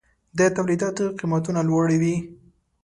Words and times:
د 0.37 0.39
تولیداتو 0.55 1.05
قیمتونه 1.19 1.61
لوړوي. 1.69 2.15